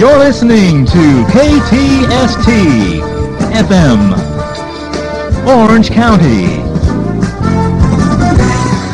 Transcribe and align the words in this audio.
You're 0.00 0.16
listening 0.16 0.86
to 0.86 1.24
KTST 1.26 2.48
FM, 3.52 4.16
Orange 5.46 5.90
County. 5.90 6.56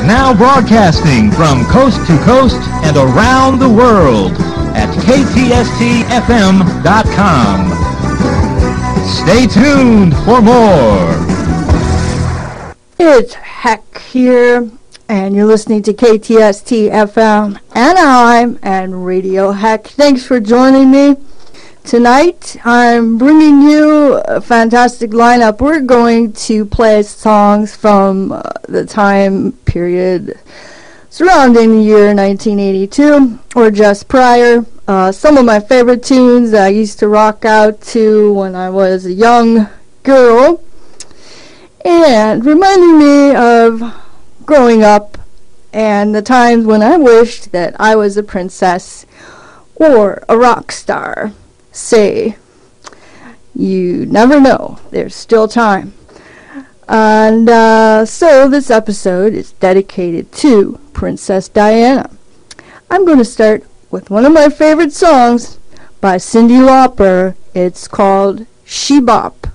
Now 0.05 0.35
broadcasting 0.37 1.31
from 1.31 1.65
coast 1.67 2.05
to 2.09 2.19
coast 2.25 2.61
and 2.83 2.97
around 2.97 3.61
the 3.61 3.69
world 3.69 4.33
at 4.75 4.93
KTSTFM.com. 5.05 5.87
Stay 9.07 9.47
tuned 9.47 10.13
for 10.25 10.43
more. 10.43 11.15
It's 12.99 13.35
Heck 13.35 13.99
here, 13.99 14.69
and 15.09 15.37
you're 15.37 15.47
listening 15.47 15.83
to 15.83 15.93
KTST 15.93 16.91
FM 16.91 17.59
Anaheim 17.75 18.59
and 18.63 19.07
Radio 19.07 19.53
Heck. 19.53 19.87
Thanks 19.87 20.27
for 20.27 20.41
joining 20.41 20.91
me. 20.91 21.17
Tonight, 21.85 22.57
I'm 22.65 23.17
bringing 23.17 23.63
you 23.63 24.15
a 24.25 24.41
fantastic 24.41 25.11
lineup. 25.11 25.61
We're 25.61 25.81
going 25.81 26.33
to 26.33 26.65
play 26.65 27.03
songs 27.05 27.77
from 27.77 28.33
uh, 28.33 28.43
the 28.69 28.85
time 28.85 29.53
period 29.53 30.39
surrounding 31.11 31.73
the 31.77 31.83
year 31.83 32.15
1982 32.15 33.39
or 33.55 33.71
just 33.71 34.09
prior. 34.09 34.67
Uh, 34.89 35.13
some 35.13 35.37
of 35.37 35.45
my 35.45 35.61
favorite 35.61 36.03
tunes 36.03 36.53
I 36.55 36.69
used 36.69 36.99
to 36.99 37.09
rock 37.09 37.45
out 37.45 37.81
to 37.83 38.33
when 38.33 38.55
I 38.55 38.71
was 38.71 39.07
a 39.07 39.13
young 39.13 39.69
girl 40.03 40.63
and 41.85 42.45
reminding 42.45 42.99
me 42.99 43.35
of 43.35 44.06
growing 44.47 44.83
up 44.83 45.19
and 45.73 46.15
the 46.15 46.23
times 46.23 46.65
when 46.65 46.83
I 46.83 46.97
wished 46.97 47.53
that 47.53 47.79
I 47.79 47.97
was 47.97 48.17
a 48.17 48.23
princess 48.23 49.05
or 49.75 50.25
a 50.29 50.39
rock 50.39 50.73
star 50.73 51.33
say, 51.71 52.37
you 53.55 54.07
never 54.07 54.41
know. 54.41 54.79
There's 54.91 55.15
still 55.15 55.49
time. 55.49 55.93
And 56.89 57.49
uh, 57.49 58.07
so 58.07 58.49
this 58.49 58.71
episode 58.71 59.35
is 59.35 59.53
dedicated 59.53 60.33
to 60.33 60.81
Princess 60.93 61.49
Diana. 61.49 62.09
I'm 62.91 63.05
going 63.05 63.19
to 63.19 63.25
start 63.25 63.65
with 63.91 64.09
one 64.09 64.25
of 64.25 64.33
my 64.33 64.49
favorite 64.49 64.93
songs 64.93 65.59
by 66.01 66.17
Cyndi 66.17 66.61
Lauper. 66.61 67.35
It's 67.55 67.89
called 67.89 68.47
She 68.65 69.01
Bop. 69.01 69.46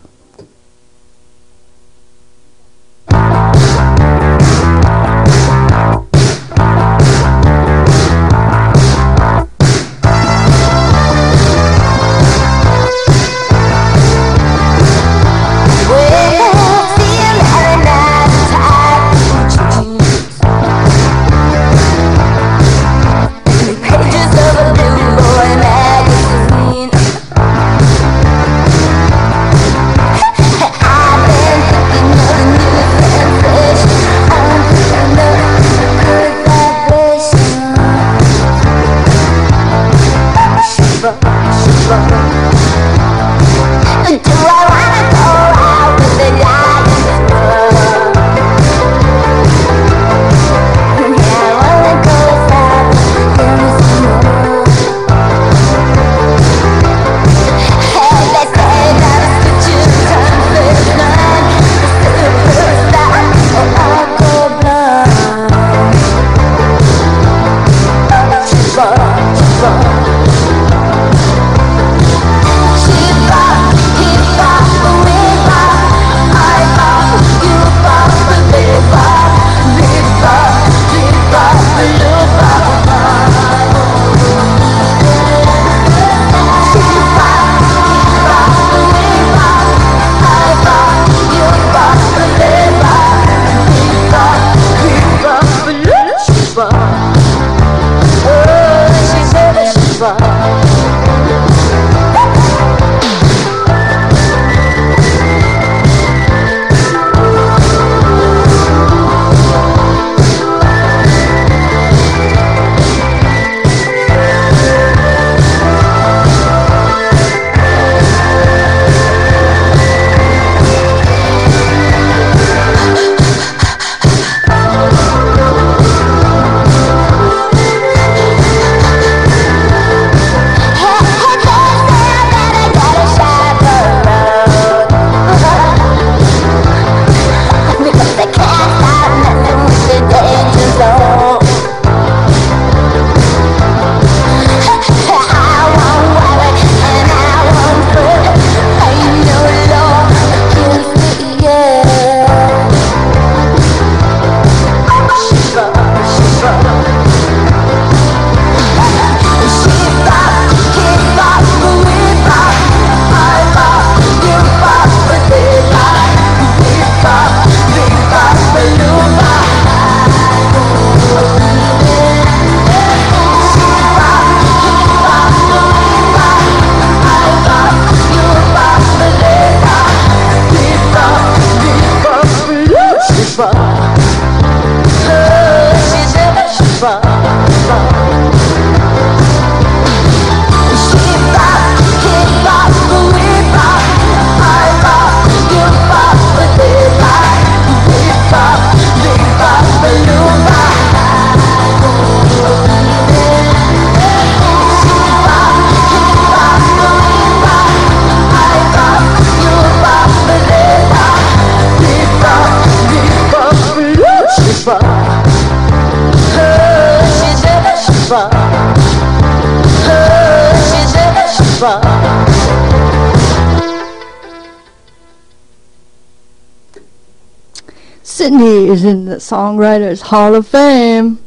Is 228.71 228.85
in 228.85 229.05
the 229.05 229.17
Songwriters 229.17 230.03
Hall 230.03 230.33
of 230.33 230.47
Fame. 230.47 231.19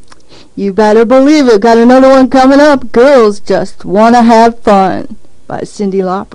You 0.56 0.73
better 0.73 1.05
believe 1.05 1.46
it. 1.46 1.61
Got 1.61 1.79
another 1.79 2.08
one 2.08 2.31
coming 2.31 2.61
up. 2.61 2.91
Girls 2.91 3.38
Just 3.38 3.85
Wanna 3.85 4.23
Have 4.23 4.61
Fun 4.61 5.17
by 5.46 5.61
Cyndi 5.61 6.00
Lauper. 6.00 6.34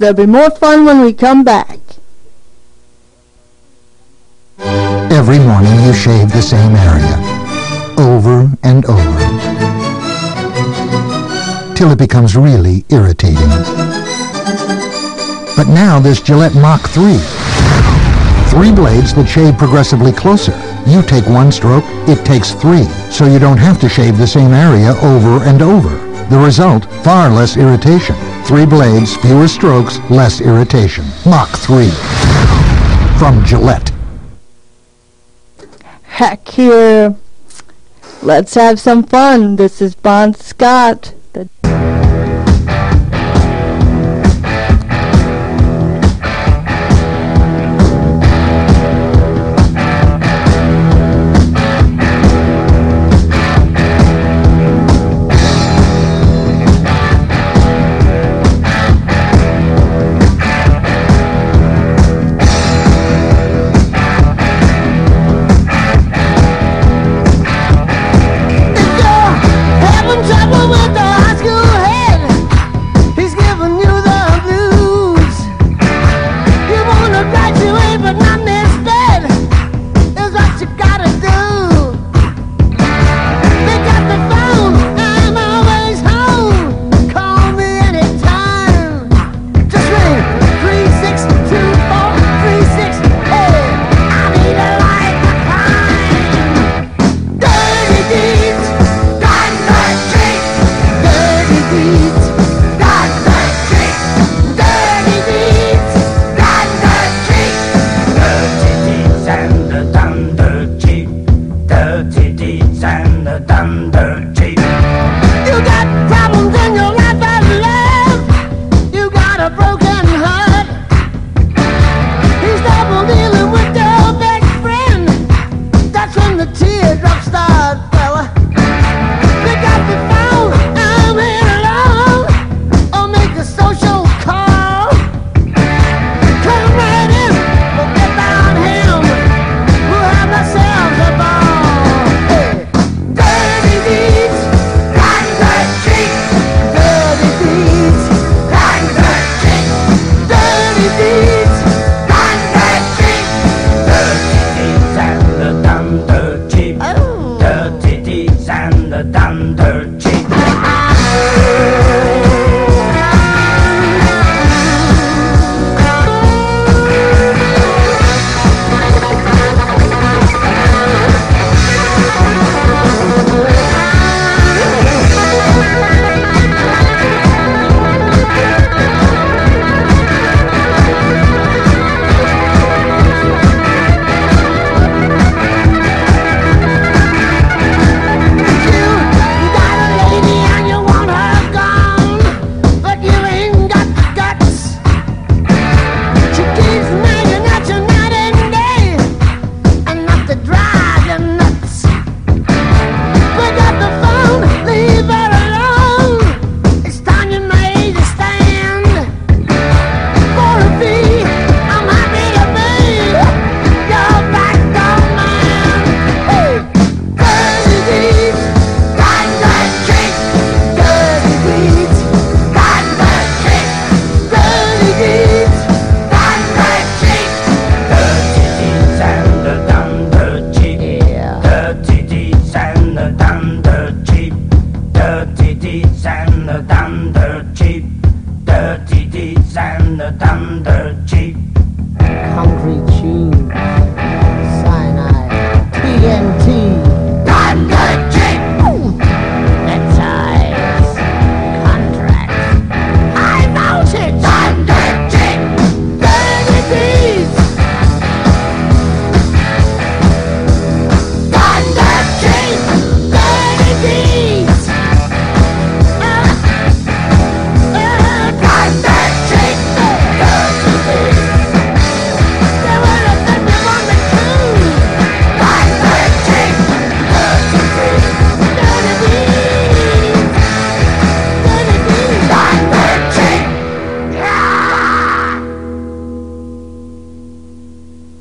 There'll 0.00 0.16
be 0.16 0.24
more 0.26 0.50
fun 0.50 0.86
when 0.86 1.02
we 1.02 1.12
come 1.12 1.44
back. 1.44 1.78
Every 5.12 5.38
morning 5.38 5.74
you 5.84 5.92
shave 5.92 6.32
the 6.32 6.40
same 6.40 6.74
area, 6.74 7.16
over 7.98 8.50
and 8.62 8.86
over, 8.86 9.20
till 11.74 11.90
it 11.90 11.98
becomes 11.98 12.34
really 12.34 12.86
irritating. 12.88 13.50
But 15.54 15.68
now 15.68 16.00
there's 16.00 16.22
Gillette 16.22 16.54
Mach 16.54 16.80
3. 16.88 17.18
Three 18.48 18.72
blades 18.72 19.12
that 19.14 19.28
shave 19.28 19.58
progressively 19.58 20.12
closer. 20.12 20.58
You 20.86 21.02
take 21.02 21.26
one 21.26 21.52
stroke, 21.52 21.84
it 22.08 22.24
takes 22.24 22.52
three, 22.52 22.84
so 23.10 23.26
you 23.26 23.38
don't 23.38 23.58
have 23.58 23.78
to 23.80 23.88
shave 23.88 24.16
the 24.16 24.26
same 24.26 24.52
area 24.52 24.92
over 25.02 25.44
and 25.44 25.60
over. 25.60 25.90
The 26.30 26.38
result, 26.38 26.86
far 27.04 27.28
less 27.28 27.58
irritation. 27.58 28.16
Three 28.50 28.66
blades, 28.66 29.14
fewer 29.14 29.46
strokes, 29.46 30.00
less 30.10 30.40
irritation. 30.40 31.04
Mach 31.24 31.50
3. 31.50 31.88
From 33.16 33.44
Gillette. 33.44 33.92
Heck 36.02 36.48
here. 36.48 37.14
Let's 38.22 38.54
have 38.54 38.80
some 38.80 39.04
fun. 39.04 39.54
This 39.54 39.80
is 39.80 39.94
Bon 39.94 40.34
Scott. 40.34 41.14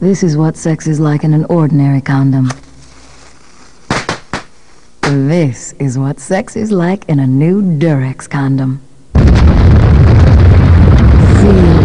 This 0.09 0.23
is 0.23 0.35
what 0.35 0.57
sex 0.57 0.87
is 0.87 0.99
like 0.99 1.23
in 1.23 1.35
an 1.35 1.45
ordinary 1.51 2.01
condom. 2.01 2.49
This 5.01 5.73
is 5.73 5.99
what 5.99 6.19
sex 6.19 6.55
is 6.55 6.71
like 6.71 7.07
in 7.07 7.19
a 7.19 7.27
new 7.27 7.61
Durex 7.61 8.27
condom. 8.27 8.81
Feel 9.13 9.23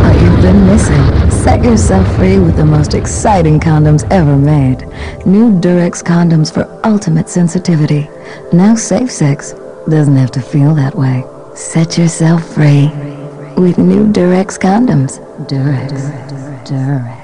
what 0.00 0.16
you've 0.23 0.40
been 0.40 0.66
missing. 0.66 1.31
Set 1.31 1.62
yourself 1.62 2.16
free 2.16 2.38
with 2.38 2.57
the 2.57 2.64
most 2.64 2.95
exciting 2.95 3.61
condoms 3.61 4.11
ever 4.11 4.38
made. 4.38 4.87
New 5.26 5.61
Durex 5.61 6.02
condoms 6.02 6.50
for 6.50 6.66
ultimate 6.83 7.28
sensitivity. 7.28 8.09
Now 8.54 8.75
safe 8.75 9.11
sex 9.11 9.52
doesn't 9.87 10.16
have 10.16 10.31
to 10.31 10.40
feel 10.40 10.75
that 10.76 10.95
way. 10.95 11.25
Set 11.54 11.99
yourself 11.99 12.54
free 12.54 12.88
with 13.59 13.76
new 13.76 14.11
Durex 14.11 14.59
condoms. 14.59 15.21
Durex. 15.47 15.93
Durex. 16.64 17.24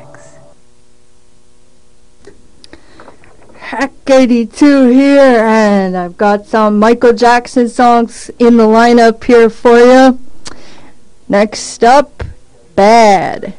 Hack 3.70 3.92
82 4.04 4.88
here, 4.88 5.20
and 5.20 5.96
I've 5.96 6.16
got 6.16 6.44
some 6.44 6.80
Michael 6.80 7.12
Jackson 7.12 7.68
songs 7.68 8.28
in 8.40 8.56
the 8.56 8.64
lineup 8.64 9.22
here 9.22 9.48
for 9.48 9.78
you. 9.78 10.18
Next 11.28 11.84
up, 11.84 12.24
Bad. 12.74 13.54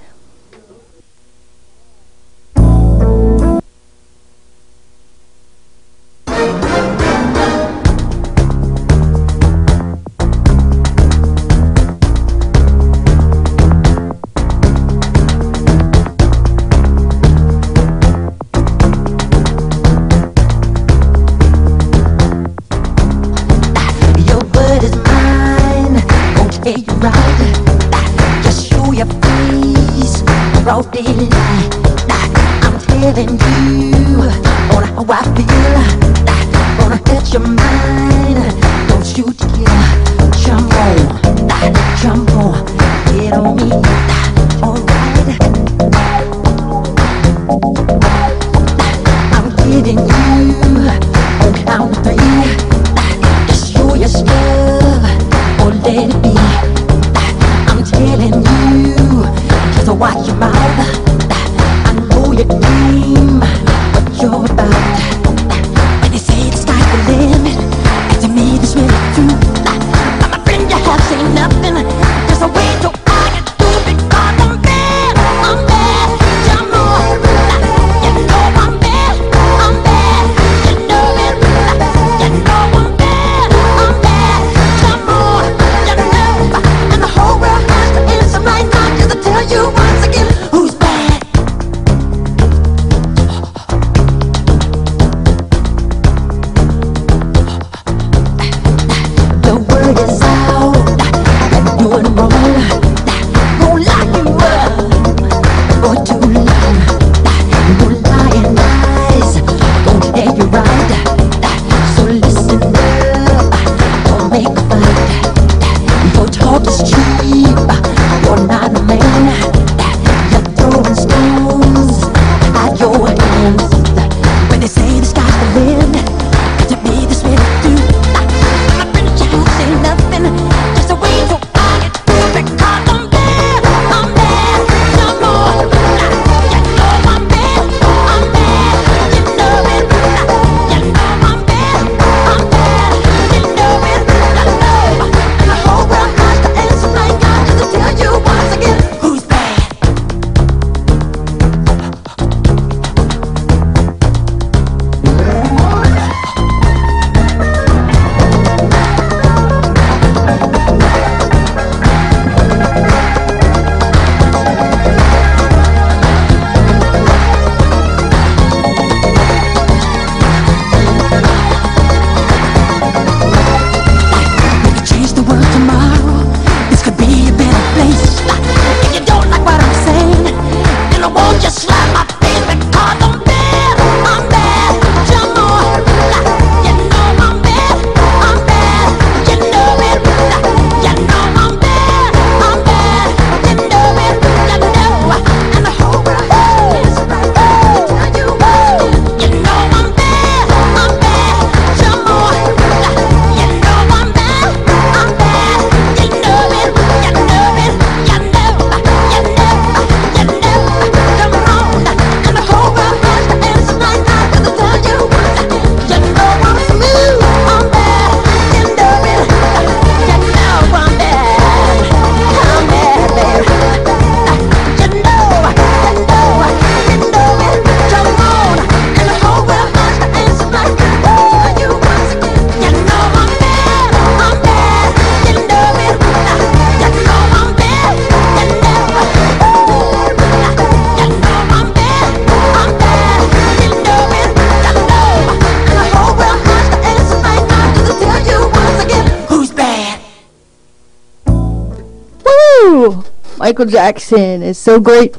Michael 253.61 253.73
Jackson 253.73 254.41
is 254.41 254.57
so 254.57 254.79
great. 254.79 255.15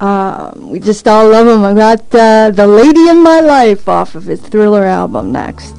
Uh, 0.00 0.50
we 0.56 0.80
just 0.80 1.06
all 1.06 1.28
love 1.28 1.46
him. 1.46 1.62
I 1.62 1.74
got 1.74 2.00
uh, 2.14 2.50
The 2.50 2.66
Lady 2.66 3.06
in 3.10 3.22
My 3.22 3.40
Life 3.40 3.86
off 3.86 4.14
of 4.14 4.24
his 4.24 4.40
Thriller 4.40 4.84
album 4.84 5.30
next. 5.30 5.76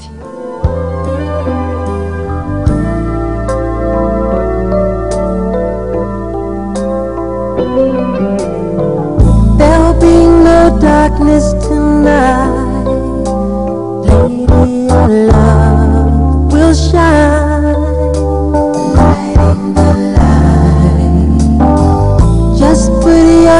There'll 9.57 9.99
be 9.99 10.17
no 10.45 10.77
darkness 10.79 11.53
tonight. 11.65 12.83
Lady, 14.05 14.88
of 14.91 15.10
love 15.10 16.53
will 16.53 16.75
shine. 16.75 17.26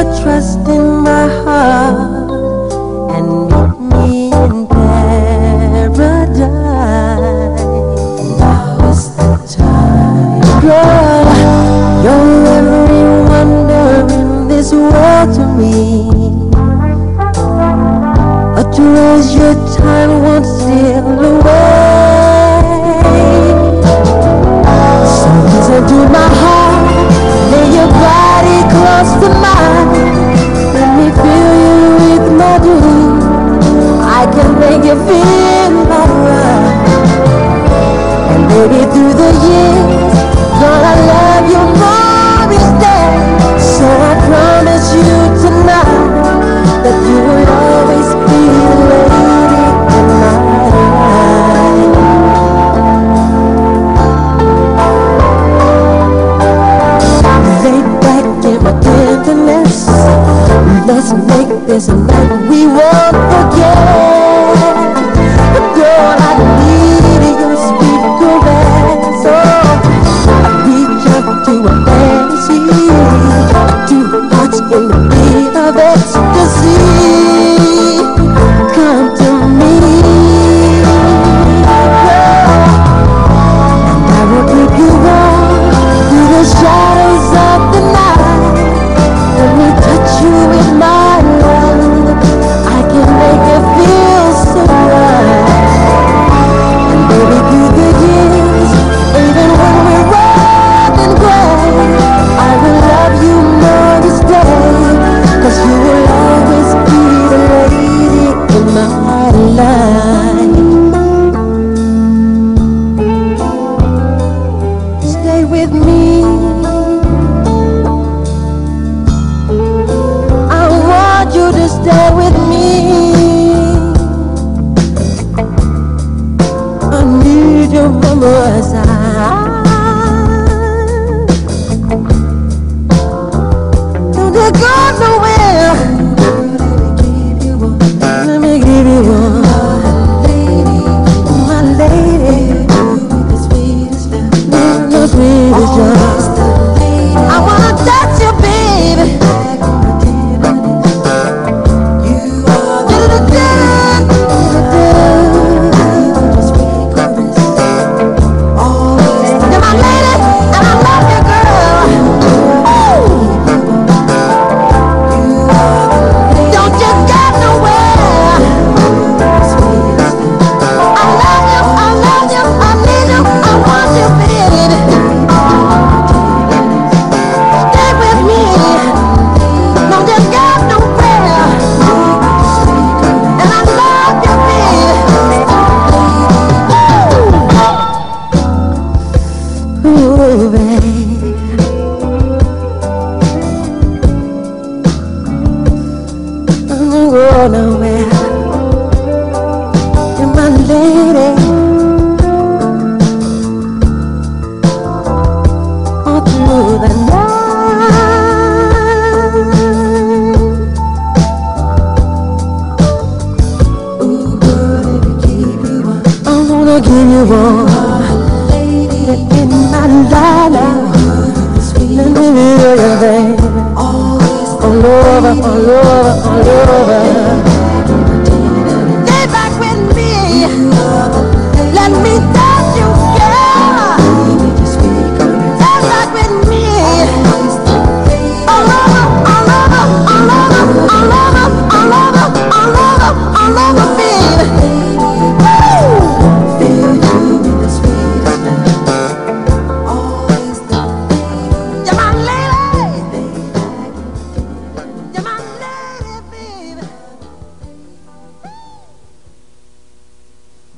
trust 0.04 0.68
in 0.68 0.87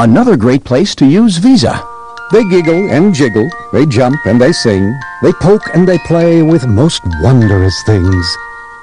Another 0.01 0.35
great 0.35 0.65
place 0.65 0.95
to 0.95 1.05
use 1.05 1.37
Visa. 1.37 1.87
They 2.33 2.43
giggle 2.45 2.89
and 2.89 3.15
jiggle, 3.15 3.51
they 3.71 3.85
jump 3.85 4.17
and 4.25 4.41
they 4.41 4.51
sing, 4.51 4.99
they 5.23 5.31
poke 5.35 5.75
and 5.75 5.87
they 5.87 5.99
play 5.99 6.41
with 6.41 6.67
most 6.67 7.03
wondrous 7.21 7.83
things. 7.85 8.37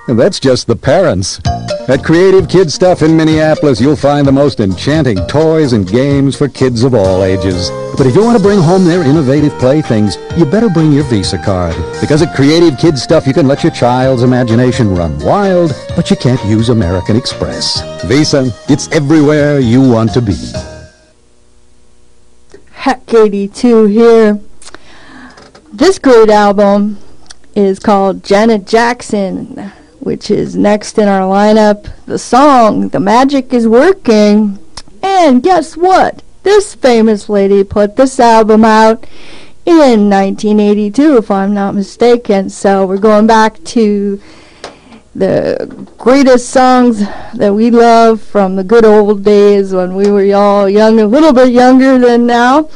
And 0.08 0.20
that's 0.20 0.40
just 0.40 0.68
the 0.68 0.76
parents. 0.76 1.42
At 1.90 2.04
Creative 2.04 2.48
Kid 2.48 2.72
Stuff 2.72 3.02
in 3.02 3.18
Minneapolis, 3.18 3.82
you'll 3.82 3.96
find 3.96 4.28
the 4.28 4.32
most 4.32 4.60
enchanting 4.60 5.18
toys 5.26 5.74
and 5.74 5.90
games 5.90 6.36
for 6.36 6.48
kids 6.48 6.84
of 6.84 6.94
all 6.94 7.24
ages. 7.24 7.72
But 7.98 8.06
if 8.06 8.14
you 8.14 8.24
want 8.24 8.38
to 8.38 8.44
bring 8.44 8.60
home 8.60 8.86
their 8.86 9.02
innovative 9.02 9.58
playthings, 9.58 10.18
you 10.38 10.46
better 10.46 10.70
bring 10.70 10.94
your 10.94 11.06
Visa 11.06 11.40
card. 11.40 11.76
Because 12.00 12.22
at 12.22 12.36
Creative 12.36 12.78
Kid 12.78 12.96
Stuff, 12.96 13.26
you 13.26 13.34
can 13.34 13.48
let 13.48 13.64
your 13.64 13.74
child's 13.74 14.22
imagination 14.22 14.94
run 14.94 15.18
wild, 15.22 15.72
but 15.96 16.12
you 16.12 16.16
can't 16.16 16.46
use 16.46 16.70
American 16.70 17.16
Express. 17.16 17.82
Visa, 18.06 18.52
it's 18.70 18.88
everywhere 18.92 19.58
you 19.60 19.82
want 19.82 20.14
to 20.14 20.22
be. 20.22 20.36
Heck 23.08 23.14
82 23.14 23.86
here. 23.86 24.40
This 25.72 25.98
great 25.98 26.30
album 26.30 26.98
is 27.56 27.80
called 27.80 28.22
Janet 28.22 28.68
Jackson, 28.68 29.72
which 30.02 30.30
is 30.30 30.58
next 30.58 30.98
in 30.98 31.08
our 31.08 31.22
lineup. 31.22 31.90
The 32.06 32.20
song, 32.20 32.90
The 32.90 33.00
Magic 33.00 33.54
is 33.54 33.66
Working. 33.66 34.60
And 35.02 35.42
guess 35.42 35.78
what? 35.78 36.22
This 36.44 36.76
famous 36.76 37.30
lady 37.30 37.64
put 37.64 37.96
this 37.96 38.20
album 38.20 38.66
out 38.66 39.06
in 39.66 40.10
1982, 40.10 41.18
if 41.18 41.32
I'm 41.32 41.54
not 41.54 41.76
mistaken. 41.76 42.50
So 42.50 42.86
we're 42.86 42.98
going 42.98 43.28
back 43.28 43.64
to 43.66 44.22
the 45.16 45.88
greatest 45.98 46.50
songs 46.50 47.00
that 47.36 47.54
we 47.54 47.72
love 47.72 48.22
from 48.22 48.58
the 48.58 48.64
good 48.66 48.84
old 48.84 49.24
days 49.24 49.74
when 49.74 49.96
we 49.96 50.12
were 50.12 50.36
all 50.36 50.68
young, 50.68 51.00
a 51.00 51.08
little 51.08 51.32
bit 51.32 51.54
younger 51.54 51.98
than 51.98 52.26
now. 52.26 52.70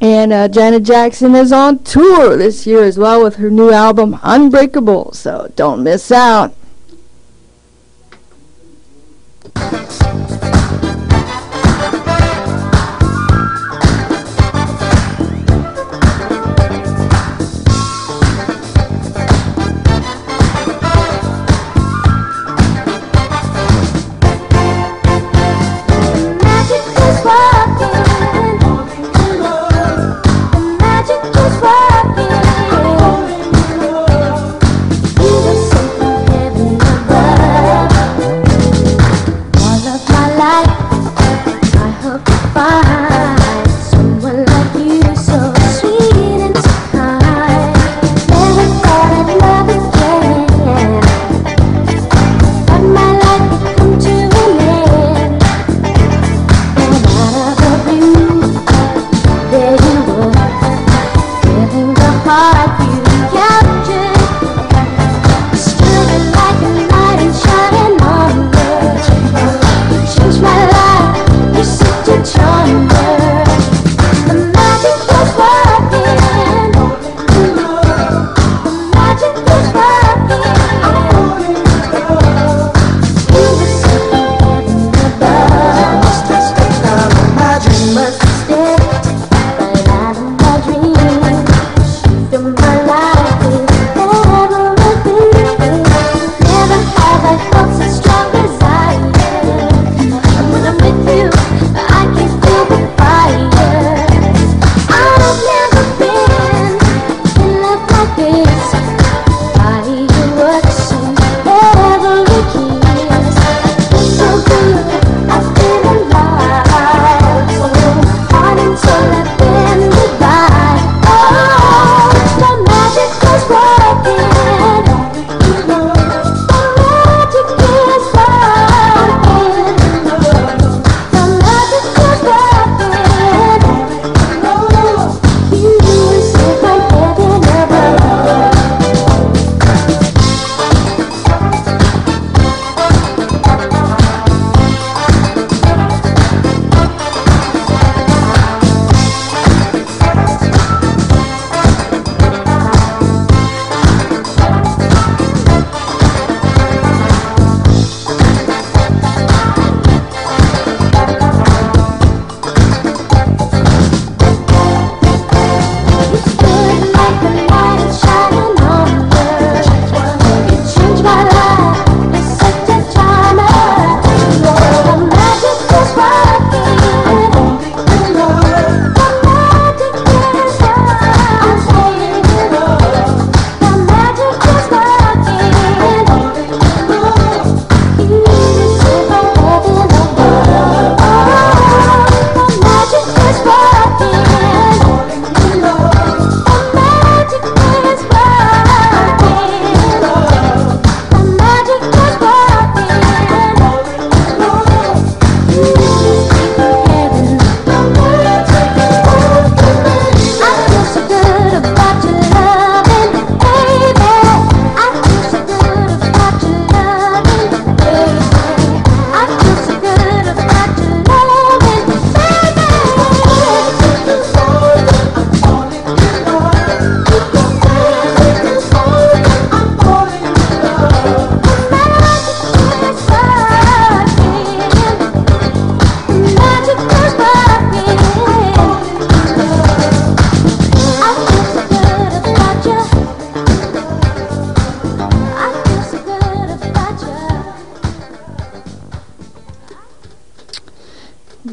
And 0.00 0.32
uh, 0.32 0.48
Janet 0.48 0.84
Jackson 0.84 1.34
is 1.34 1.52
on 1.52 1.82
tour 1.84 2.36
this 2.36 2.66
year 2.66 2.84
as 2.84 2.98
well 2.98 3.22
with 3.22 3.36
her 3.36 3.50
new 3.50 3.70
album 3.70 4.18
Unbreakable, 4.22 5.12
so 5.12 5.52
don't 5.56 5.82
miss 5.82 6.10
out. 6.12 6.54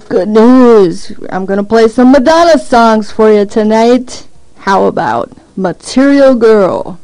Good 0.10 0.28
news. 0.28 1.14
I'm 1.30 1.46
to 1.58 1.64
play 1.64 1.88
some 1.88 2.12
Madonna 2.12 2.58
songs 2.58 3.12
for 3.12 3.32
you 3.32 3.46
tonight. 3.46 4.28
How 4.58 4.86
about 4.86 5.32
Material 5.56 6.34
Girl? 6.36 6.99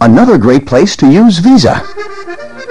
Another 0.00 0.38
great 0.38 0.66
place 0.66 0.96
to 0.96 1.10
use 1.10 1.38
Visa. 1.38 1.82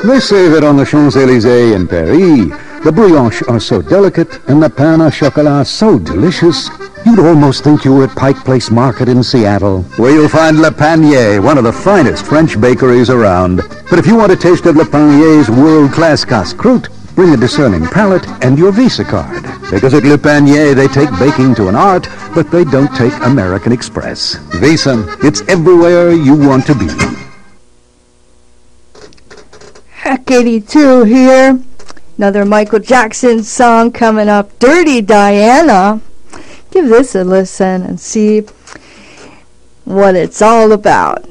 They 0.05 0.19
say 0.19 0.47
that 0.49 0.63
on 0.63 0.77
the 0.77 0.85
Champs-Élysées 0.85 1.75
in 1.75 1.87
Paris, 1.87 2.49
the 2.83 2.91
brioches 2.91 3.49
are 3.49 3.59
so 3.59 3.81
delicate 3.81 4.39
and 4.47 4.61
the 4.61 4.69
pain 4.69 5.01
au 5.01 5.09
chocolat 5.09 5.65
so 5.67 5.99
delicious, 5.99 6.69
You'd 7.07 7.19
almost 7.19 7.63
think 7.63 7.85
you 7.85 7.93
were 7.93 8.03
at 8.03 8.15
Pike 8.17 8.43
Place 8.43 8.69
Market 8.69 9.07
in 9.07 9.23
Seattle. 9.23 9.83
where 9.95 10.11
you'll 10.11 10.27
find 10.27 10.59
Le 10.59 10.71
Panier, 10.71 11.41
one 11.41 11.57
of 11.57 11.63
the 11.63 11.71
finest 11.71 12.25
French 12.25 12.59
bakeries 12.59 13.09
around. 13.09 13.61
But 13.89 13.97
if 13.97 14.05
you 14.05 14.17
want 14.17 14.33
a 14.33 14.35
taste 14.35 14.65
of 14.65 14.75
Le 14.75 14.83
Panier's 14.83 15.49
world-class 15.49 16.25
casse-croûte, 16.25 16.89
bring 17.15 17.33
a 17.33 17.37
discerning 17.37 17.85
palate 17.87 18.27
and 18.43 18.59
your 18.59 18.73
Visa 18.73 19.05
card. 19.05 19.43
Because 19.71 19.93
at 19.93 20.03
Le 20.03 20.17
Panier, 20.17 20.75
they 20.75 20.87
take 20.87 21.09
baking 21.17 21.55
to 21.55 21.69
an 21.69 21.75
art, 21.75 22.09
but 22.35 22.51
they 22.51 22.65
don't 22.65 22.93
take 22.97 23.13
American 23.23 23.71
Express. 23.71 24.35
Visa, 24.59 25.05
it's 25.23 25.41
everywhere 25.47 26.11
you 26.11 26.35
want 26.35 26.65
to 26.65 26.75
be. 26.75 26.87
Heck 29.91 30.16
82 30.29 31.03
here. 31.03 31.59
Another 32.17 32.45
Michael 32.45 32.79
Jackson 32.79 33.43
song 33.43 33.91
coming 33.91 34.27
up. 34.27 34.57
Dirty 34.59 35.01
Diana. 35.01 36.01
Give 36.71 36.87
this 36.89 37.15
a 37.15 37.23
listen 37.23 37.83
and 37.83 37.99
see 37.99 38.41
what 39.85 40.15
it's 40.15 40.41
all 40.41 40.71
about. 40.71 41.25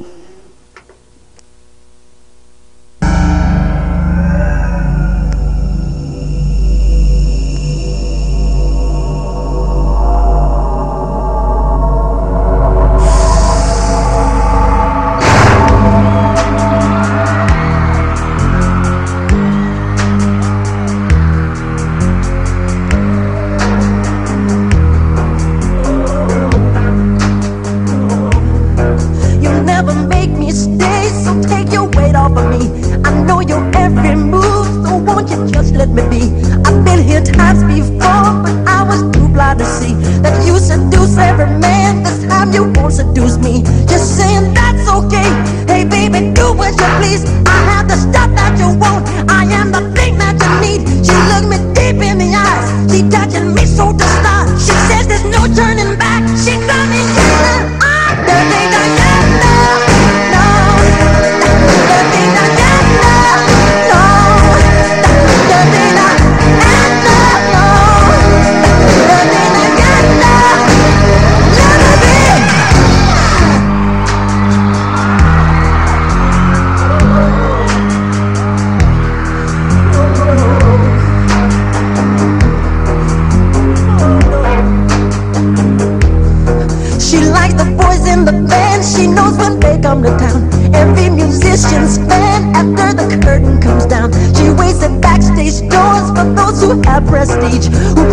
prestige. 97.06 97.68
Who 97.68 98.05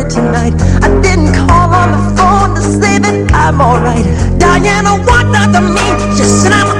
worry 0.00 0.10
tonight. 0.10 0.54
I 0.82 0.88
didn't 1.02 1.34
call 1.34 1.72
on 1.74 1.92
the 1.92 2.16
phone 2.16 2.54
to 2.54 2.62
say 2.62 2.98
that 2.98 3.32
I'm 3.32 3.60
alright. 3.60 4.04
Diana, 4.38 4.96
what 5.04 5.24
does 5.32 5.54
it 5.54 5.60
mean? 5.60 6.16
I'm. 6.52 6.79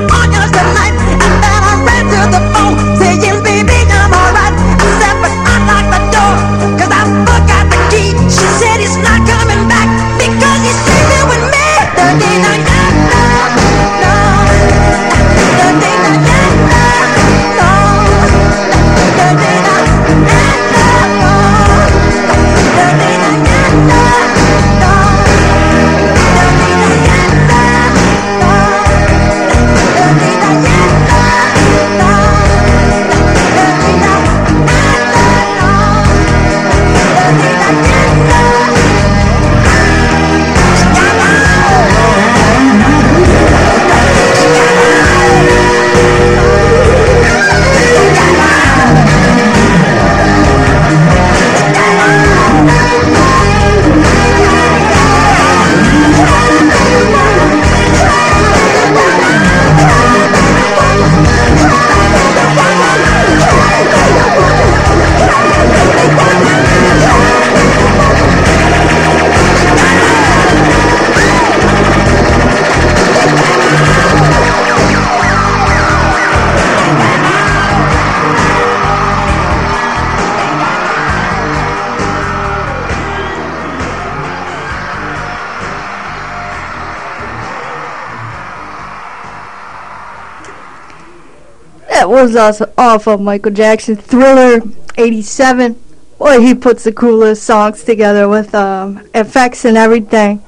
was 92.20 92.36
also 92.36 92.70
off 92.76 93.06
of 93.06 93.20
Michael 93.20 93.52
Jackson 93.52 93.96
Thriller 93.96 94.60
87. 94.98 95.80
Boy, 96.18 96.40
he 96.40 96.54
puts 96.54 96.84
the 96.84 96.92
coolest 96.92 97.44
songs 97.44 97.82
together 97.82 98.28
with 98.28 98.54
um, 98.54 99.08
effects 99.14 99.64
and 99.64 99.76
everything. 99.76 100.42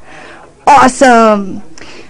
Awesome! 0.67 1.63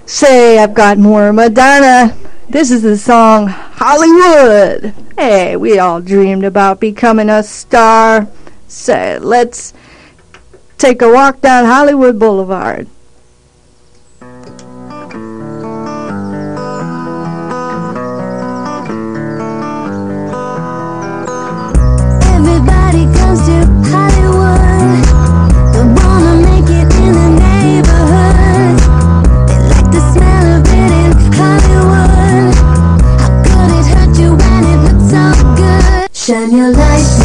Say, 0.04 0.58
I've 0.58 0.74
got 0.74 0.98
more 0.98 1.32
Madonna. 1.32 2.16
This 2.48 2.70
is 2.72 2.82
the 2.82 2.96
song 2.98 3.46
Hollywood. 3.46 4.92
Hey, 5.16 5.56
we 5.56 5.78
all 5.78 6.00
dreamed 6.00 6.44
about 6.44 6.80
becoming 6.80 7.30
a 7.30 7.42
star. 7.42 8.26
Say, 8.66 9.18
so 9.18 9.24
let's 9.24 9.72
take 10.76 11.00
a 11.02 11.12
walk 11.12 11.40
down 11.40 11.66
Hollywood 11.66 12.18
Boulevard. 12.18 12.88
Shine 36.22 36.56
your 36.56 36.70
light. 36.70 37.21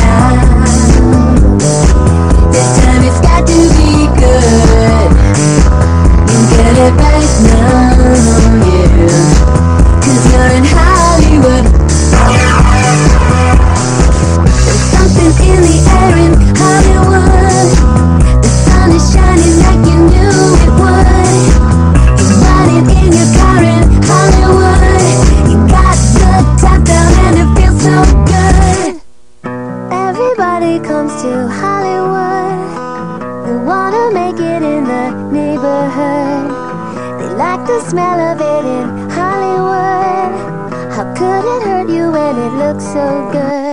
Couldn't 41.17 41.63
hurt 41.63 41.89
you 41.89 42.11
when 42.11 42.35
it 42.37 42.53
looks 42.59 42.83
so 42.83 43.29
good. 43.31 43.66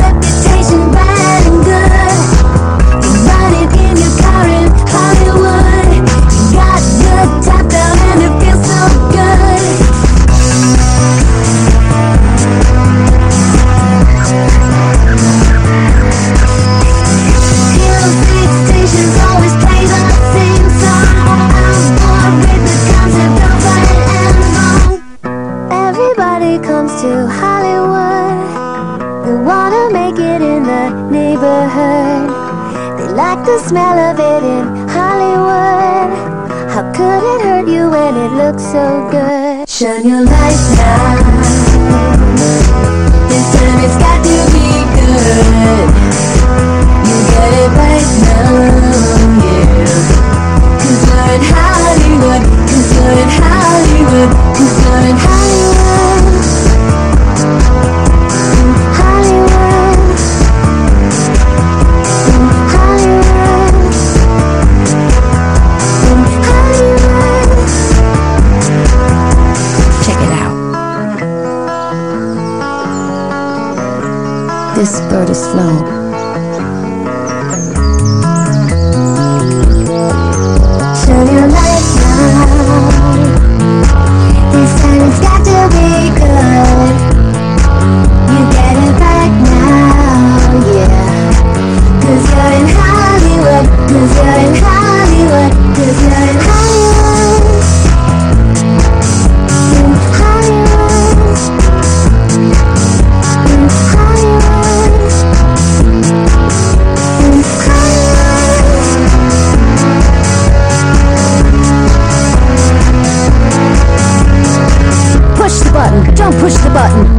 nothing 0.00 0.39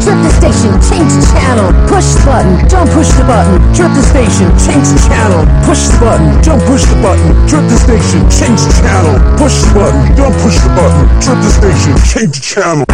trip 0.01 0.17
the 0.21 0.31
station, 0.37 0.71
change 0.89 1.13
channel, 1.31 1.69
push 1.87 2.13
the 2.13 2.21
button, 2.25 2.67
don't 2.67 2.89
push 2.91 3.09
the 3.17 3.23
button, 3.23 3.57
trip 3.73 3.91
the 3.93 4.03
station, 4.03 4.47
change 4.57 4.89
channel, 5.07 5.45
push 5.65 5.87
the 5.87 5.97
button, 5.99 6.41
don't 6.41 6.61
push 6.65 6.85
the 6.85 6.97
button, 7.01 7.29
trip 7.47 7.65
the 7.69 7.77
station, 7.77 8.21
change 8.29 8.61
channel, 8.81 9.15
push 9.37 9.61
the 9.61 9.73
button, 9.73 10.01
don't 10.15 10.35
push 10.41 10.57
the 10.59 10.69
button, 10.75 11.03
trip 11.21 11.39
the 11.41 11.51
station, 11.51 11.93
change 12.05 12.41
channel. 12.41 12.85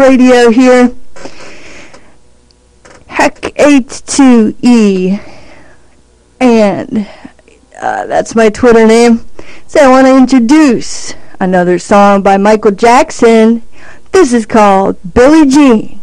radio 0.00 0.50
here. 0.50 0.94
Heck 3.06 3.40
H2E. 3.40 5.20
And 6.40 7.06
uh, 7.80 8.06
that's 8.06 8.34
my 8.34 8.48
Twitter 8.48 8.86
name. 8.86 9.26
So 9.66 9.80
I 9.80 9.88
want 9.88 10.06
to 10.06 10.16
introduce 10.16 11.14
another 11.38 11.78
song 11.78 12.22
by 12.22 12.38
Michael 12.38 12.70
Jackson. 12.70 13.62
This 14.12 14.32
is 14.32 14.46
called 14.46 14.96
Billie 15.14 15.46
Jean. 15.46 15.99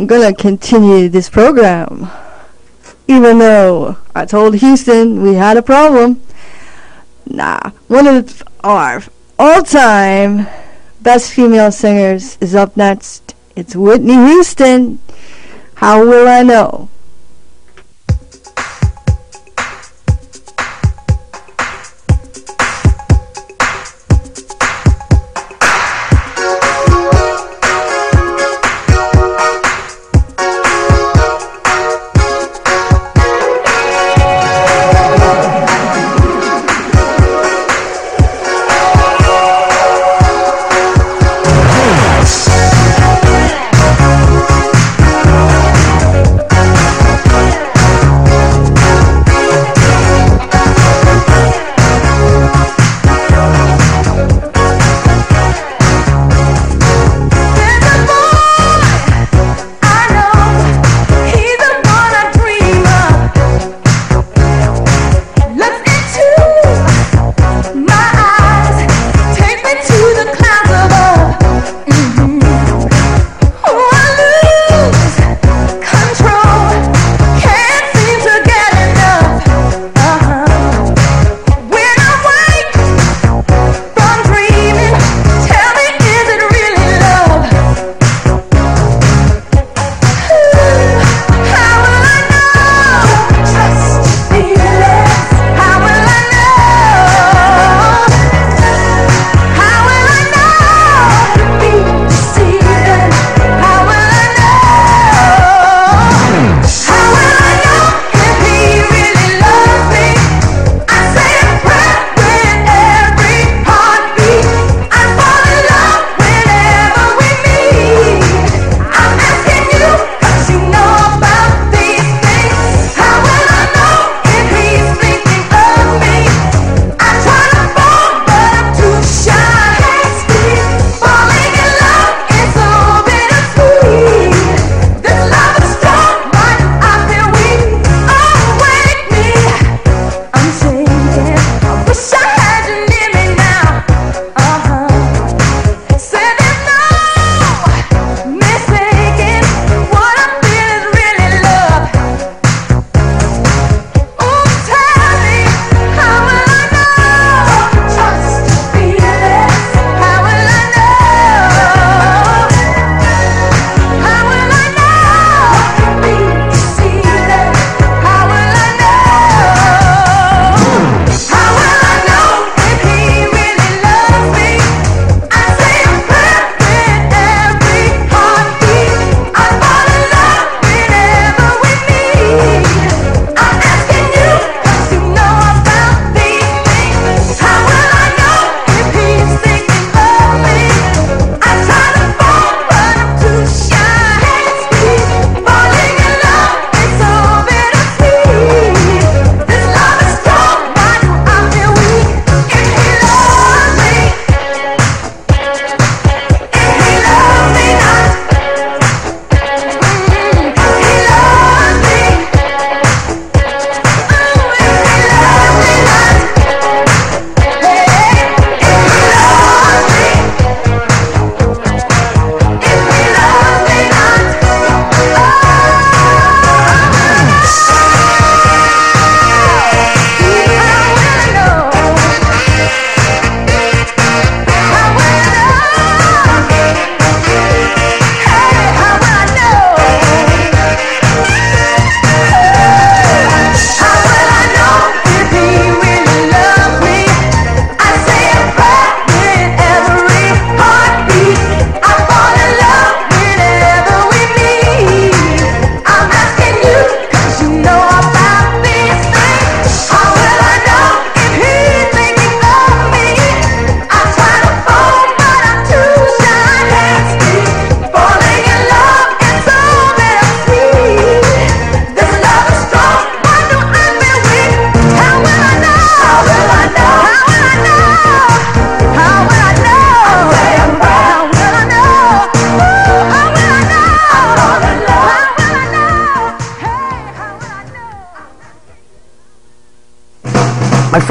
Am 0.00 0.06
gonna 0.06 0.32
continue 0.32 1.10
this 1.10 1.28
program, 1.28 2.10
even 3.06 3.38
though 3.38 3.98
I 4.14 4.24
told 4.24 4.54
Houston 4.54 5.22
we 5.22 5.34
had 5.34 5.58
a 5.58 5.62
problem. 5.62 6.22
Nah, 7.26 7.72
one 7.86 8.06
of 8.06 8.42
our 8.64 9.02
all-time 9.38 10.46
best 11.02 11.32
female 11.32 11.70
singers 11.70 12.38
is 12.40 12.54
up 12.54 12.78
next. 12.78 13.34
It's 13.54 13.76
Whitney 13.76 14.14
Houston. 14.14 15.00
How 15.74 16.02
will 16.02 16.26
I 16.26 16.42
know? 16.44 16.88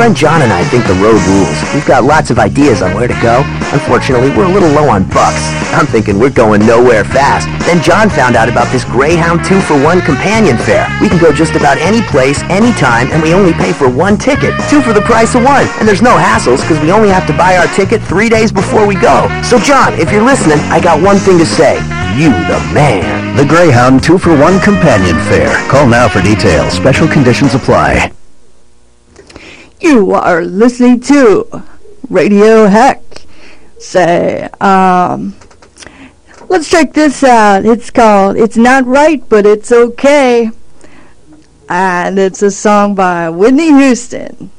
John, 0.10 0.16
John, 0.16 0.41
and 0.41 0.51
I 0.51 0.64
think 0.66 0.88
the 0.88 0.97
road 0.97 1.22
rules. 1.30 1.57
We've 1.74 1.86
got 1.86 2.03
lots 2.03 2.32
of 2.32 2.39
ideas 2.39 2.82
on 2.82 2.95
where 2.95 3.07
to 3.07 3.14
go. 3.22 3.43
Unfortunately, 3.74 4.30
we're 4.32 4.49
a 4.49 4.51
little 4.51 4.70
low 4.70 4.89
on 4.89 5.03
bucks. 5.10 5.43
I'm 5.76 5.86
thinking 5.86 6.18
we're 6.18 6.34
going 6.34 6.66
nowhere 6.66 7.03
fast. 7.03 7.45
Then 7.68 7.82
John 7.84 8.10
found 8.10 8.36
out 8.36 8.49
about 8.49 8.72
this 8.72 8.84
Greyhound 8.86 9.45
2 9.45 9.62
for 9.62 9.76
1 9.84 10.01
companion 10.01 10.57
fare. 10.57 10.88
We 11.01 11.10
can 11.10 11.20
go 11.20 11.32
just 11.32 11.53
about 11.53 11.78
any 11.78 12.01
place, 12.01 12.41
anytime, 12.49 13.12
and 13.12 13.22
we 13.22 13.36
only 13.36 13.53
pay 13.53 13.72
for 13.72 13.88
one 13.88 14.18
ticket. 14.18 14.53
Two 14.70 14.82
for 14.82 14.93
the 14.93 15.01
price 15.01 15.36
of 15.36 15.43
one. 15.43 15.68
And 15.78 15.88
there's 15.88 16.01
no 16.01 16.18
hassles 16.18 16.62
because 16.62 16.80
we 16.82 16.91
only 16.91 17.10
have 17.10 17.28
to 17.28 17.38
buy 17.38 17.57
our 17.57 17.68
ticket 17.76 18.01
three 18.01 18.30
days 18.30 18.51
before 18.51 18.88
we 18.88 18.95
go. 18.95 19.30
So 19.43 19.60
John, 19.60 19.93
if 19.99 20.12
you're 20.12 20.26
listening, 20.26 20.57
I 20.74 20.82
got 20.82 21.03
one 21.03 21.18
thing 21.18 21.38
to 21.38 21.45
say. 21.45 21.76
You 22.18 22.32
the 22.49 22.57
man. 22.74 23.38
The 23.38 23.45
Greyhound 23.45 24.03
2 24.03 24.18
for 24.18 24.32
1 24.32 24.60
companion 24.62 25.18
fare. 25.30 25.53
Call 25.70 25.88
now 25.88 26.10
for 26.10 26.22
details. 26.22 26.74
Special 26.74 27.07
conditions 27.07 27.53
apply. 27.53 28.12
You 29.90 30.12
are 30.12 30.46
listening 30.46 31.00
to 31.10 31.64
Radio 32.10 32.68
Heck. 32.68 33.02
Say, 33.80 34.48
um, 34.62 35.36
let's 36.48 36.70
check 36.70 36.94
this 36.94 37.24
out. 37.24 37.66
It's 37.66 37.90
called 37.90 38.38
It's 38.38 38.56
Not 38.56 38.86
Right, 38.86 39.28
But 39.28 39.48
It's 39.48 39.72
Okay. 39.72 40.52
And 41.68 42.20
it's 42.20 42.44
a 42.44 42.52
song 42.52 42.94
by 42.94 43.32
Whitney 43.32 43.70
Houston. 43.70 44.52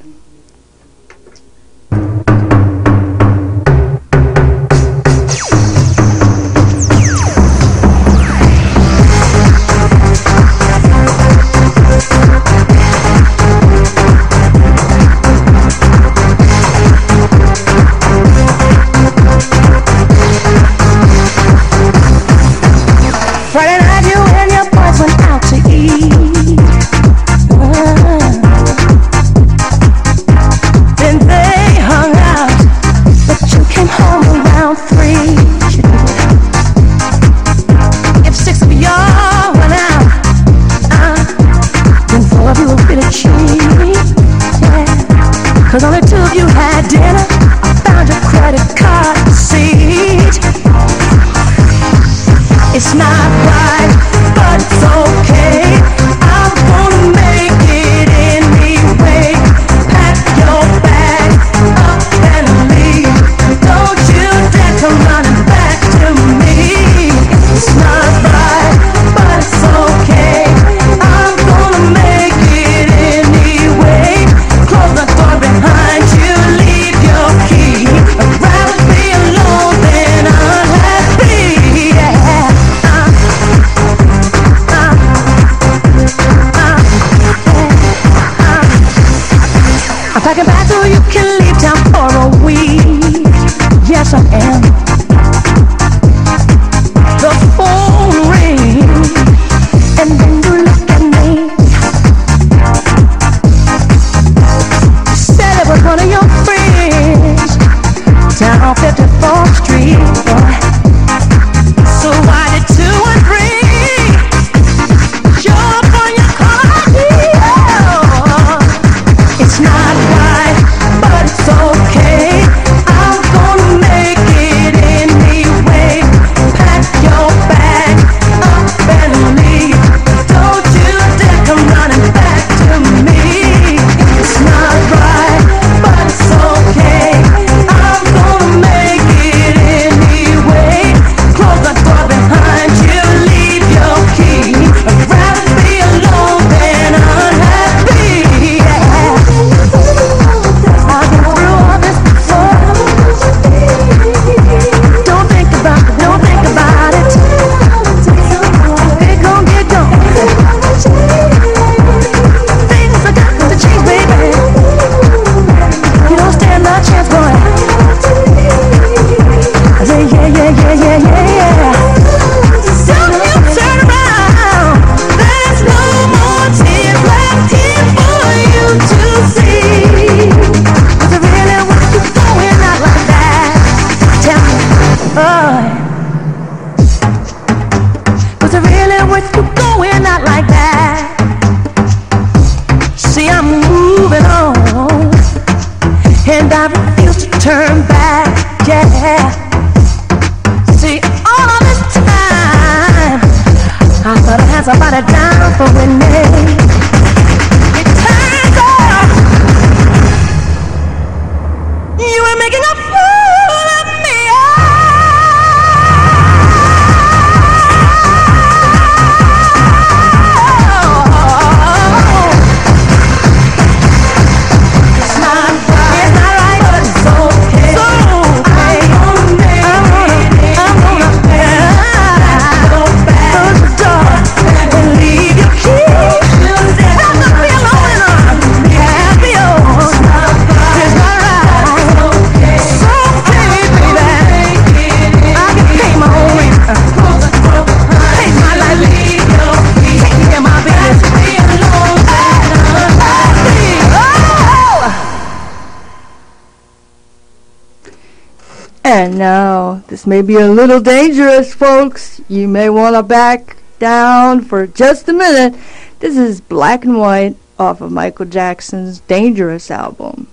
This 260.01 260.07
may 260.07 260.22
be 260.22 260.36
a 260.36 260.48
little 260.48 260.80
dangerous, 260.80 261.53
folks. 261.53 262.22
You 262.26 262.48
may 262.48 262.70
want 262.70 262.96
to 262.96 263.03
back 263.03 263.59
down 263.78 264.40
for 264.40 264.66
just 264.66 265.07
a 265.11 265.12
minute. 265.12 265.61
This 265.98 266.16
is 266.16 266.40
Black 266.40 266.86
and 266.86 266.98
White 266.98 267.36
off 267.59 267.82
of 267.82 267.92
Michael 267.92 268.24
Jackson's 268.24 269.01
Dangerous 269.01 269.70
album. 269.70 270.26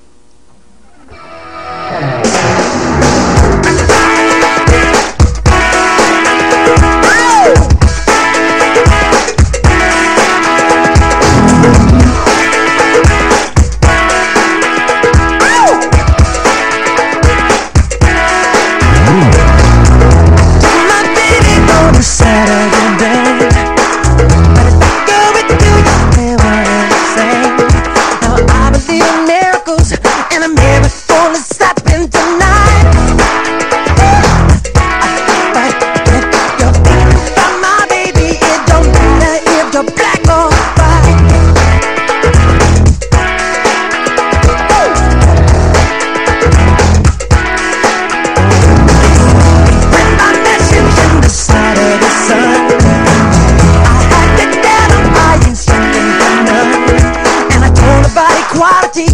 equality, 58.49 59.07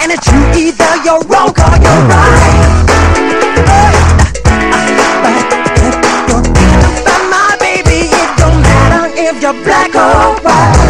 and 0.00 0.12
it's 0.12 0.26
you 0.28 0.40
either 0.56 0.96
you're 1.04 1.20
wrong 1.28 1.50
or 1.50 1.76
you're 1.84 2.04
right. 2.08 2.84
If 9.20 9.42
you're 9.42 9.52
black 9.64 9.94
or 9.94 10.42
white 10.42 10.87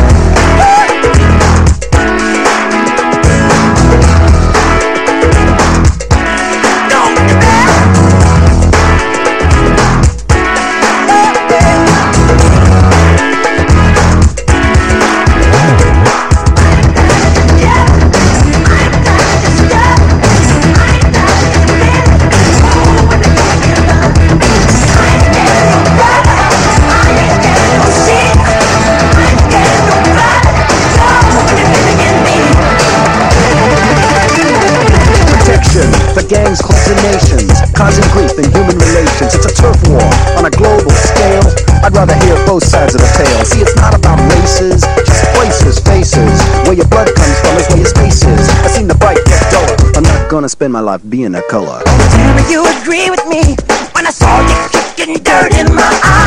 to 50.49 50.53
spend 50.53 50.73
my 50.73 50.81
life 50.81 51.03
being 51.09 51.35
a 51.35 51.43
color. 51.43 51.83
Tell 51.85 52.35
me 52.35 52.51
you 52.51 52.65
agree 52.81 53.11
with 53.11 53.25
me 53.29 53.57
when 53.93 54.07
I 54.07 54.11
saw 54.11 54.41
you 54.49 54.69
kicking 54.97 55.23
dirt 55.23 55.55
in 55.55 55.75
my. 55.75 56.18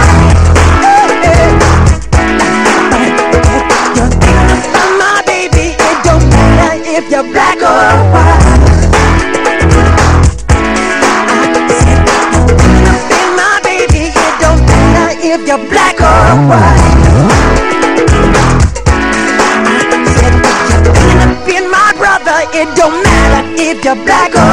your 23.83 23.95
on. 23.95 24.50